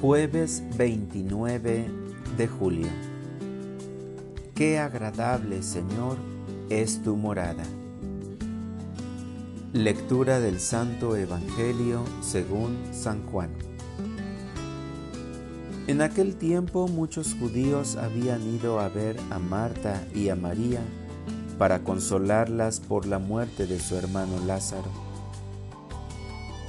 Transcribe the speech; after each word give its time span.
Jueves 0.00 0.62
29 0.76 1.86
de 2.36 2.46
julio. 2.46 2.88
Qué 4.54 4.78
agradable, 4.78 5.62
Señor, 5.62 6.18
es 6.68 7.02
tu 7.02 7.16
morada. 7.16 7.64
Lectura 9.72 10.38
del 10.38 10.60
Santo 10.60 11.16
Evangelio 11.16 12.04
según 12.20 12.76
San 12.92 13.24
Juan. 13.24 13.48
En 15.86 16.02
aquel 16.02 16.36
tiempo 16.36 16.88
muchos 16.88 17.34
judíos 17.34 17.96
habían 17.96 18.42
ido 18.54 18.80
a 18.80 18.90
ver 18.90 19.16
a 19.30 19.38
Marta 19.38 20.06
y 20.14 20.28
a 20.28 20.36
María 20.36 20.80
para 21.56 21.84
consolarlas 21.84 22.80
por 22.80 23.06
la 23.06 23.18
muerte 23.18 23.66
de 23.66 23.80
su 23.80 23.96
hermano 23.96 24.38
Lázaro. 24.44 24.90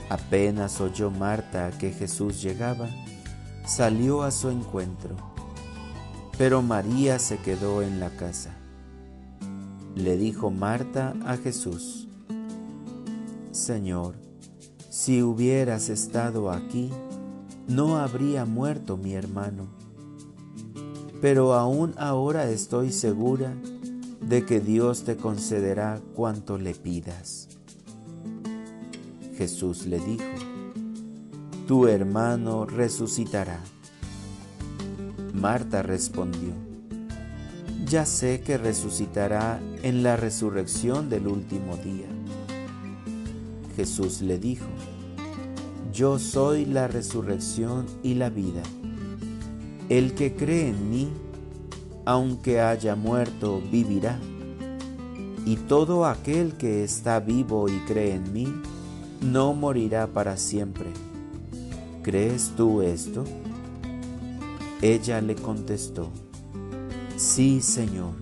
Apenas 0.10 0.80
oyó 0.80 1.12
Marta 1.12 1.72
que 1.78 1.92
Jesús 1.92 2.42
llegaba, 2.42 2.88
salió 3.68 4.24
a 4.24 4.32
su 4.32 4.50
encuentro, 4.50 5.14
pero 6.38 6.62
María 6.62 7.20
se 7.20 7.38
quedó 7.38 7.82
en 7.82 8.00
la 8.00 8.10
casa. 8.12 8.56
Le 9.94 10.16
dijo 10.16 10.52
Marta 10.52 11.14
a 11.26 11.36
Jesús, 11.36 12.08
Señor, 13.52 14.16
si 14.90 15.22
hubieras 15.22 15.90
estado 15.90 16.50
aquí, 16.50 16.90
no 17.68 17.98
habría 17.98 18.46
muerto 18.46 18.96
mi 18.96 19.14
hermano. 19.14 19.68
Pero 21.20 21.54
aún 21.54 21.94
ahora 21.98 22.50
estoy 22.50 22.94
segura 22.94 23.54
de 24.22 24.46
que 24.46 24.62
Dios 24.62 25.04
te 25.04 25.18
concederá 25.18 26.00
cuanto 26.16 26.58
le 26.58 26.74
pidas. 26.74 27.50
Jesús 29.36 29.86
le 29.88 30.00
dijo, 30.00 30.57
tu 31.68 31.86
hermano 31.86 32.66
resucitará. 32.66 33.60
Marta 35.34 35.84
respondió, 35.84 36.54
ya 37.86 38.06
sé 38.06 38.40
que 38.40 38.58
resucitará 38.58 39.60
en 39.84 40.02
la 40.02 40.16
resurrección 40.16 41.10
del 41.10 41.28
último 41.28 41.76
día. 41.76 42.08
Jesús 43.76 44.22
le 44.22 44.40
dijo, 44.40 44.66
yo 45.92 46.20
soy 46.20 46.66
la 46.66 46.88
resurrección 46.88 47.86
y 48.02 48.14
la 48.14 48.30
vida. 48.30 48.64
El 49.90 50.16
que 50.16 50.36
cree 50.36 50.70
en 50.70 50.90
mí, 50.90 51.10
aunque 52.06 52.62
haya 52.62 52.96
muerto, 52.96 53.62
vivirá. 53.70 54.18
Y 55.46 55.58
todo 55.58 56.06
aquel 56.06 56.54
que 56.54 56.86
está 56.86 57.20
vivo 57.20 57.68
y 57.68 57.78
cree 57.80 58.16
en 58.16 58.32
mí, 58.32 58.48
no 59.22 59.54
morirá 59.54 60.08
para 60.08 60.38
siempre. 60.38 60.88
¿Crees 62.08 62.54
tú 62.56 62.82
esto? 62.82 63.26
Ella 64.82 65.20
le 65.20 65.36
contestó, 65.36 66.10
sí, 67.18 67.60
Señor, 67.60 68.14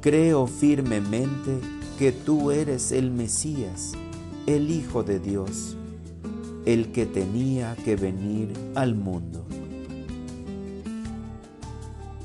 creo 0.00 0.46
firmemente 0.46 1.58
que 1.98 2.12
tú 2.12 2.52
eres 2.52 2.92
el 2.92 3.10
Mesías, 3.10 3.94
el 4.46 4.70
Hijo 4.70 5.02
de 5.02 5.18
Dios, 5.18 5.76
el 6.66 6.92
que 6.92 7.04
tenía 7.04 7.74
que 7.84 7.96
venir 7.96 8.52
al 8.76 8.94
mundo. 8.94 9.44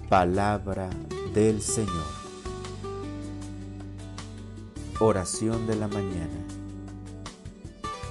Palabra 0.08 0.92
del 1.33 1.64
Señor. 1.64 2.20
Oración 5.00 5.66
de 5.66 5.76
la 5.76 5.88
mañana. 5.88 6.45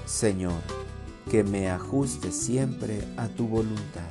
Señor, 0.07 0.88
que 1.29 1.45
me 1.45 1.69
ajuste 1.69 2.33
siempre 2.33 3.05
a 3.19 3.29
tu 3.29 3.47
voluntad. 3.47 4.09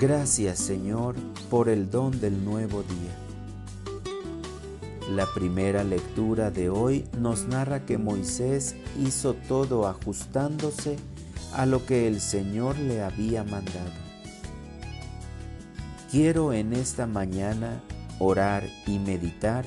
Gracias 0.00 0.58
Señor 0.58 1.14
por 1.48 1.68
el 1.68 1.90
don 1.90 2.18
del 2.20 2.44
nuevo 2.44 2.82
día. 2.82 3.16
La 5.14 5.26
primera 5.32 5.84
lectura 5.84 6.50
de 6.50 6.68
hoy 6.68 7.04
nos 7.20 7.46
narra 7.46 7.86
que 7.86 7.98
Moisés 7.98 8.74
hizo 9.00 9.34
todo 9.34 9.86
ajustándose 9.86 10.96
a 11.54 11.64
lo 11.64 11.86
que 11.86 12.08
el 12.08 12.20
Señor 12.20 12.76
le 12.78 13.02
había 13.02 13.44
mandado. 13.44 13.92
Quiero 16.10 16.52
en 16.52 16.72
esta 16.72 17.06
mañana 17.06 17.80
orar 18.18 18.64
y 18.86 18.98
meditar 18.98 19.64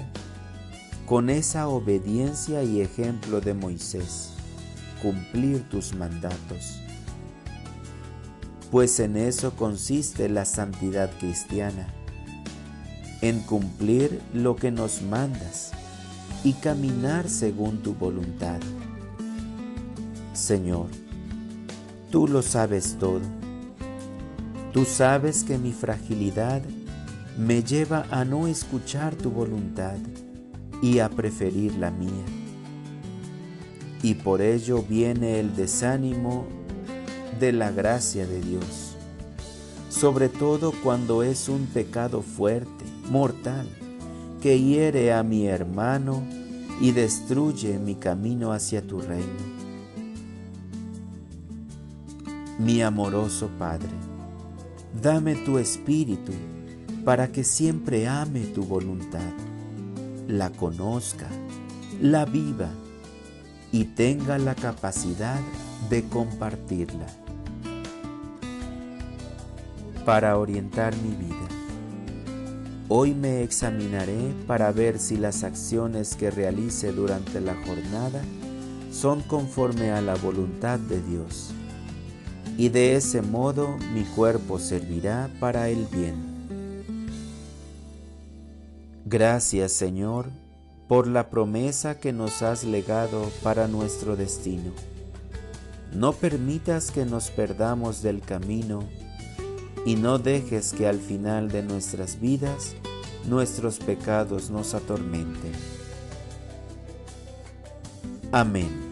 con 1.06 1.30
esa 1.30 1.70
obediencia 1.70 2.62
y 2.64 2.82
ejemplo 2.82 3.40
de 3.40 3.54
Moisés 3.54 4.34
cumplir 5.02 5.68
tus 5.70 5.94
mandatos. 5.94 6.80
Pues 8.72 9.00
en 9.00 9.18
eso 9.18 9.56
consiste 9.56 10.30
la 10.30 10.46
santidad 10.46 11.10
cristiana, 11.20 11.88
en 13.22 13.40
cumplir 13.42 14.22
lo 14.34 14.56
que 14.56 14.72
nos 14.72 15.02
mandas 15.02 15.72
y 16.44 16.54
caminar 16.54 17.30
según 17.30 17.80
tu 17.80 17.96
voluntad. 17.96 18.60
Señor, 20.34 20.88
tú 22.12 22.28
lo 22.28 22.42
sabes 22.42 22.98
todo. 23.00 23.22
Tú 24.72 24.86
sabes 24.86 25.44
que 25.44 25.58
mi 25.58 25.72
fragilidad 25.72 26.62
me 27.38 27.64
lleva 27.64 28.06
a 28.12 28.24
no 28.24 28.48
escuchar 28.48 29.16
tu 29.16 29.32
voluntad 29.32 29.98
y 30.84 31.00
a 31.00 31.10
preferir 31.10 31.74
la 31.76 31.90
mía 31.90 32.39
y 34.02 34.16
por 34.16 34.42
ello 34.42 34.84
viene 34.88 35.40
el 35.40 35.56
desánimo 35.56 36.46
de 37.40 37.52
la 37.52 37.72
gracia 37.72 38.26
de 38.26 38.42
Dios, 38.42 38.96
sobre 39.90 40.30
todo 40.30 40.74
cuando 40.84 41.24
es 41.24 41.50
un 41.50 41.66
pecado 41.68 42.22
fuerte, 42.22 42.86
mortal, 43.10 43.68
que 44.42 44.60
hiere 44.60 45.14
a 45.14 45.24
mi 45.24 45.48
hermano 45.48 46.24
y 46.80 46.92
destruye 46.92 47.78
mi 47.78 47.96
camino 47.96 48.54
hacia 48.54 48.82
tu 48.82 49.02
reino. 49.02 49.60
Mi 52.58 52.82
amoroso 52.82 53.50
Padre, 53.58 53.90
dame 55.02 55.36
tu 55.36 55.58
espíritu 55.58 56.34
para 57.06 57.32
que 57.32 57.44
siempre 57.44 58.08
ame 58.08 58.42
tu 58.42 58.64
voluntad, 58.64 59.34
la 60.28 60.50
conozca, 60.50 61.28
la 62.02 62.26
viva, 62.26 62.70
y 63.72 63.86
tenga 63.86 64.38
la 64.38 64.56
capacidad 64.56 65.40
de 65.90 66.04
compartirla. 66.04 67.06
Para 70.06 70.38
orientar 70.38 70.96
mi 70.98 71.16
vida. 71.16 71.48
Hoy 72.88 73.14
me 73.14 73.44
examinaré 73.44 74.34
para 74.48 74.72
ver 74.72 74.98
si 74.98 75.18
las 75.18 75.44
acciones 75.44 76.16
que 76.16 76.32
realice 76.32 76.92
durante 76.92 77.40
la 77.40 77.54
jornada 77.54 78.22
son 78.92 79.22
conforme 79.22 79.92
a 79.92 80.02
la 80.02 80.16
voluntad 80.16 80.80
de 80.80 81.00
Dios. 81.04 81.52
Y 82.58 82.70
de 82.70 82.96
ese 82.96 83.22
modo 83.22 83.78
mi 83.94 84.04
cuerpo 84.04 84.58
servirá 84.58 85.30
para 85.40 85.70
el 85.70 85.86
bien. 85.86 86.16
Gracias 89.06 89.72
Señor 89.72 90.30
por 90.90 91.06
la 91.06 91.30
promesa 91.30 92.00
que 92.00 92.12
nos 92.12 92.42
has 92.42 92.64
legado 92.64 93.30
para 93.44 93.68
nuestro 93.68 94.16
destino. 94.16 94.72
No 95.94 96.14
permitas 96.14 96.90
que 96.90 97.06
nos 97.06 97.30
perdamos 97.30 98.02
del 98.02 98.22
camino 98.22 98.80
y 99.86 99.96
no 99.96 100.18
dejes 100.18 100.74
que 100.74 100.88
al 100.88 101.00
final 101.00 101.50
de 101.50 101.62
nuestras 101.62 102.20
vidas 102.20 102.76
nuestros 103.28 103.78
pecados 103.78 104.50
nos 104.50 104.74
atormenten. 104.74 105.52
Amén. 108.32 108.89